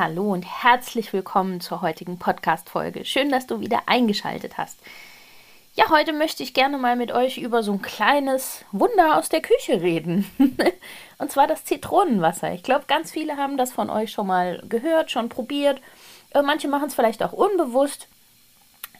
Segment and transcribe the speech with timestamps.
[0.00, 3.04] Hallo und herzlich willkommen zur heutigen Podcast-Folge.
[3.04, 4.78] Schön, dass du wieder eingeschaltet hast.
[5.74, 9.42] Ja, heute möchte ich gerne mal mit euch über so ein kleines Wunder aus der
[9.42, 10.24] Küche reden.
[11.18, 12.50] und zwar das Zitronenwasser.
[12.54, 15.82] Ich glaube, ganz viele haben das von euch schon mal gehört, schon probiert.
[16.30, 18.08] Äh, manche machen es vielleicht auch unbewusst.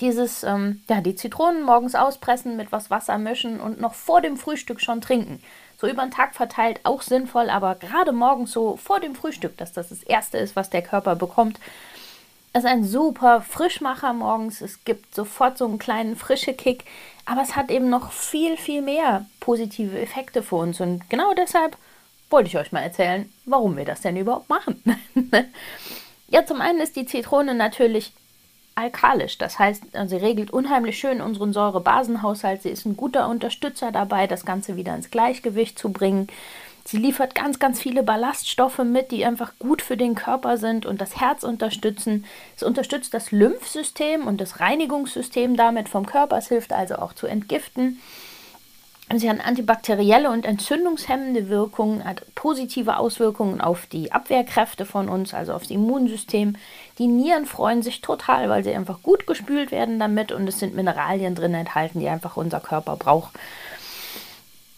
[0.00, 4.36] Dieses, ähm, ja, die Zitronen morgens auspressen, mit was Wasser mischen und noch vor dem
[4.36, 5.42] Frühstück schon trinken
[5.82, 9.72] so über den Tag verteilt auch sinnvoll, aber gerade morgens so vor dem Frühstück, dass
[9.72, 11.58] das das Erste ist, was der Körper bekommt,
[12.54, 14.60] ist ein super Frischmacher morgens.
[14.60, 16.84] Es gibt sofort so einen kleinen frische Kick,
[17.26, 20.80] aber es hat eben noch viel, viel mehr positive Effekte für uns.
[20.80, 21.76] Und genau deshalb
[22.30, 24.80] wollte ich euch mal erzählen, warum wir das denn überhaupt machen.
[26.28, 28.12] ja, zum einen ist die Zitrone natürlich
[28.74, 29.38] alkalisch.
[29.38, 32.62] Das heißt, sie regelt unheimlich schön unseren Säurebasenhaushalt.
[32.62, 36.28] Sie ist ein guter Unterstützer dabei, das Ganze wieder ins Gleichgewicht zu bringen.
[36.84, 41.00] Sie liefert ganz, ganz viele Ballaststoffe mit, die einfach gut für den Körper sind und
[41.00, 42.24] das Herz unterstützen.
[42.56, 46.38] Es unterstützt das Lymphsystem und das Reinigungssystem damit vom Körper.
[46.38, 48.00] Es hilft also auch zu entgiften.
[49.14, 55.52] Sie hat antibakterielle und entzündungshemmende Wirkungen, hat positive Auswirkungen auf die Abwehrkräfte von uns, also
[55.52, 56.56] aufs Immunsystem.
[56.98, 60.74] Die Nieren freuen sich total, weil sie einfach gut gespült werden damit und es sind
[60.74, 63.32] Mineralien drin enthalten, die einfach unser Körper braucht.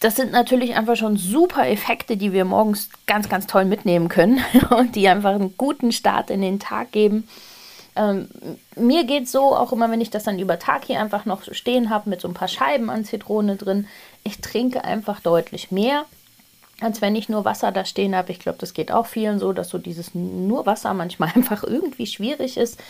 [0.00, 4.44] Das sind natürlich einfach schon super Effekte, die wir morgens ganz, ganz toll mitnehmen können
[4.70, 7.26] und die einfach einen guten Start in den Tag geben.
[7.96, 8.28] Ähm,
[8.76, 11.88] mir geht so, auch immer wenn ich das dann über Tag hier einfach noch stehen
[11.88, 13.88] habe mit so ein paar Scheiben an Zitrone drin,
[14.22, 16.04] ich trinke einfach deutlich mehr,
[16.80, 18.32] als wenn ich nur Wasser da stehen habe.
[18.32, 22.06] Ich glaube, das geht auch vielen so, dass so dieses nur Wasser manchmal einfach irgendwie
[22.06, 22.80] schwierig ist.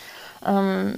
[0.45, 0.95] Ähm,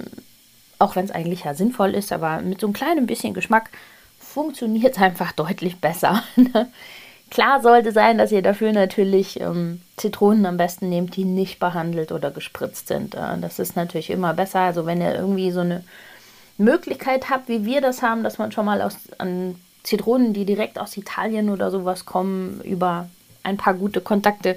[0.78, 3.70] auch wenn es eigentlich ja sinnvoll ist, aber mit so einem kleinen bisschen Geschmack
[4.18, 6.22] funktioniert es einfach deutlich besser.
[6.36, 6.70] Ne?
[7.30, 12.10] Klar sollte sein, dass ihr dafür natürlich ähm, Zitronen am besten nehmt, die nicht behandelt
[12.10, 13.14] oder gespritzt sind.
[13.14, 14.58] Äh, das ist natürlich immer besser.
[14.60, 15.84] Also wenn ihr irgendwie so eine
[16.58, 20.78] Möglichkeit habt, wie wir das haben, dass man schon mal aus, an Zitronen, die direkt
[20.78, 23.08] aus Italien oder sowas kommen, über
[23.42, 24.56] ein paar gute Kontakte,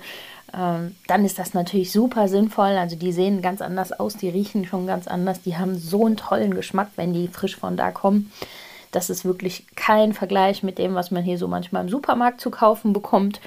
[0.53, 2.77] äh, dann ist das natürlich super sinnvoll.
[2.77, 6.17] Also die sehen ganz anders aus, die riechen schon ganz anders, die haben so einen
[6.17, 8.31] tollen Geschmack, wenn die frisch von da kommen.
[8.91, 12.51] Das ist wirklich kein Vergleich mit dem, was man hier so manchmal im Supermarkt zu
[12.51, 13.41] kaufen bekommt.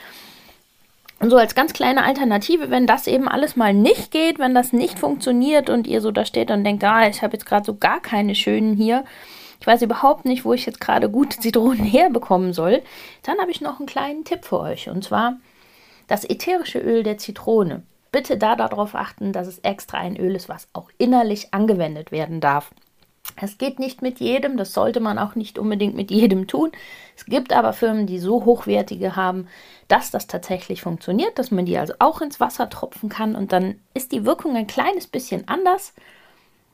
[1.19, 4.72] Und so als ganz kleine Alternative, wenn das eben alles mal nicht geht, wenn das
[4.72, 7.76] nicht funktioniert und ihr so da steht und denkt, ah, ich habe jetzt gerade so
[7.76, 9.04] gar keine schönen hier,
[9.60, 12.82] ich weiß überhaupt nicht, wo ich jetzt gerade gute Zitronen herbekommen soll,
[13.22, 14.88] dann habe ich noch einen kleinen Tipp für euch.
[14.88, 15.36] Und zwar
[16.06, 17.82] das ätherische Öl der Zitrone.
[18.12, 22.40] Bitte da darauf achten, dass es extra ein Öl ist, was auch innerlich angewendet werden
[22.40, 22.70] darf.
[23.34, 26.70] Es geht nicht mit jedem, das sollte man auch nicht unbedingt mit jedem tun.
[27.16, 29.48] Es gibt aber Firmen, die so hochwertige haben,
[29.88, 33.80] dass das tatsächlich funktioniert, dass man die also auch ins Wasser tropfen kann und dann
[33.94, 35.92] ist die Wirkung ein kleines bisschen anders.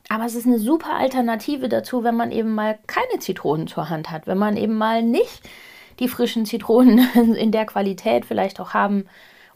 [0.09, 4.11] Aber es ist eine super Alternative dazu, wenn man eben mal keine Zitronen zur Hand
[4.11, 5.43] hat, wenn man eben mal nicht
[6.01, 6.99] die frischen Zitronen
[7.37, 9.07] in der Qualität vielleicht auch haben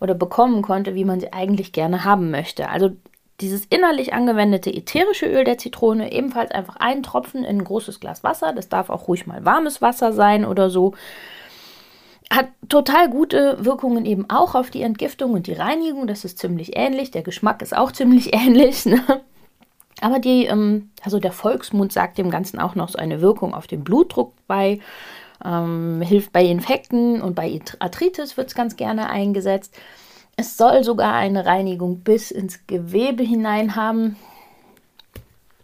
[0.00, 2.68] oder bekommen konnte, wie man sie eigentlich gerne haben möchte.
[2.68, 2.90] Also
[3.40, 8.24] dieses innerlich angewendete ätherische Öl der Zitrone ebenfalls einfach einen Tropfen in ein großes Glas
[8.24, 8.52] Wasser.
[8.52, 10.94] Das darf auch ruhig mal warmes Wasser sein oder so.
[12.30, 16.06] Hat total gute Wirkungen eben auch auf die Entgiftung und die Reinigung.
[16.06, 17.10] Das ist ziemlich ähnlich.
[17.10, 18.86] Der Geschmack ist auch ziemlich ähnlich.
[18.86, 19.02] Ne?
[20.00, 23.66] Aber die, ähm, also der Volksmund sagt dem Ganzen auch noch so eine Wirkung auf
[23.66, 24.80] den Blutdruck bei.
[25.44, 29.76] Ähm, hilft bei Infekten und bei Arthritis wird es ganz gerne eingesetzt.
[30.36, 34.16] Es soll sogar eine Reinigung bis ins Gewebe hinein haben,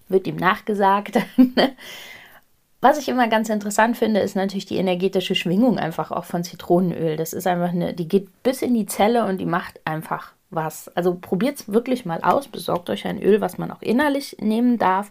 [0.08, 1.18] wird ihm nachgesagt.
[2.82, 7.16] Was ich immer ganz interessant finde, ist natürlich die energetische Schwingung einfach auch von Zitronenöl.
[7.16, 10.88] Das ist einfach eine, die geht bis in die Zelle und die macht einfach was.
[10.96, 14.78] Also probiert es wirklich mal aus, besorgt euch ein Öl, was man auch innerlich nehmen
[14.78, 15.10] darf.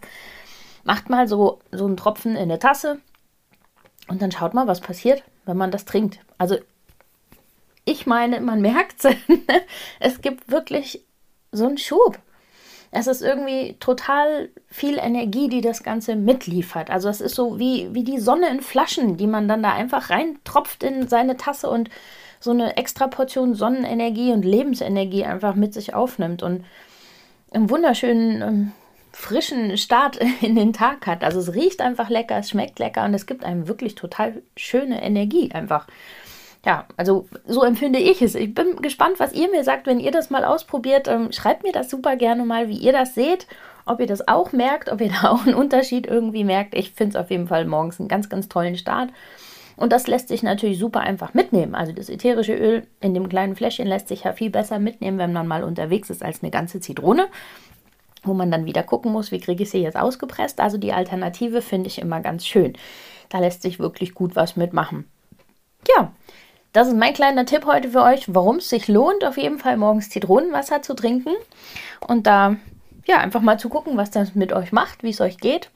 [0.84, 2.98] Macht mal so, so einen Tropfen in eine Tasse
[4.08, 6.18] und dann schaut mal, was passiert, wenn man das trinkt.
[6.38, 6.56] Also
[7.84, 9.14] ich meine, man merkt es.
[10.00, 11.04] es gibt wirklich
[11.50, 12.18] so einen Schub.
[12.94, 16.90] Es ist irgendwie total viel Energie, die das Ganze mitliefert.
[16.90, 20.10] Also es ist so wie, wie die Sonne in Flaschen, die man dann da einfach
[20.10, 21.88] reintropft in seine Tasse und
[22.42, 26.64] so eine extra Portion Sonnenenergie und Lebensenergie einfach mit sich aufnimmt und
[27.52, 28.72] einen wunderschönen, ähm,
[29.12, 31.22] frischen Start in den Tag hat.
[31.22, 35.02] Also es riecht einfach lecker, es schmeckt lecker und es gibt einem wirklich total schöne
[35.02, 35.86] Energie einfach.
[36.64, 38.34] Ja, also so empfinde ich es.
[38.34, 41.08] Ich bin gespannt, was ihr mir sagt, wenn ihr das mal ausprobiert.
[41.08, 43.46] Ähm, schreibt mir das super gerne mal, wie ihr das seht,
[43.84, 46.74] ob ihr das auch merkt, ob ihr da auch einen Unterschied irgendwie merkt.
[46.74, 49.10] Ich finde es auf jeden Fall morgens einen ganz, ganz tollen Start.
[49.76, 51.74] Und das lässt sich natürlich super einfach mitnehmen.
[51.74, 55.32] Also das ätherische Öl in dem kleinen Fläschchen lässt sich ja viel besser mitnehmen, wenn
[55.32, 57.28] man mal unterwegs ist, als eine ganze Zitrone,
[58.22, 60.60] wo man dann wieder gucken muss, wie kriege ich sie jetzt ausgepresst.
[60.60, 62.74] Also die Alternative finde ich immer ganz schön.
[63.28, 65.08] Da lässt sich wirklich gut was mitmachen.
[65.96, 66.12] Ja,
[66.72, 69.76] das ist mein kleiner Tipp heute für euch, warum es sich lohnt, auf jeden Fall
[69.76, 71.34] morgens Zitronenwasser zu trinken
[72.00, 72.56] und da
[73.06, 75.70] ja einfach mal zu gucken, was das mit euch macht, wie es euch geht,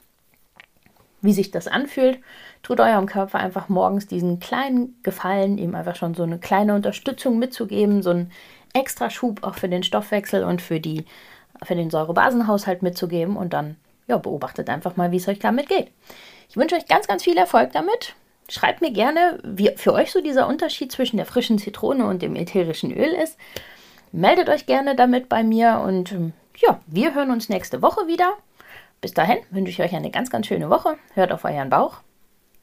[1.20, 2.18] wie sich das anfühlt
[2.66, 7.38] tut eurem Körper einfach morgens diesen kleinen Gefallen, ihm einfach schon so eine kleine Unterstützung
[7.38, 8.32] mitzugeben, so einen
[8.74, 11.04] extra Schub auch für den Stoffwechsel und für, die,
[11.62, 13.76] für den Säurebasenhaushalt mitzugeben und dann
[14.08, 15.92] ja, beobachtet einfach mal, wie es euch damit geht.
[16.48, 18.16] Ich wünsche euch ganz, ganz viel Erfolg damit.
[18.48, 22.34] Schreibt mir gerne, wie für euch so dieser Unterschied zwischen der frischen Zitrone und dem
[22.34, 23.38] ätherischen Öl ist.
[24.10, 28.32] Meldet euch gerne damit bei mir und ähm, ja, wir hören uns nächste Woche wieder.
[29.00, 30.96] Bis dahin wünsche ich euch eine ganz, ganz schöne Woche.
[31.14, 31.98] Hört auf euren Bauch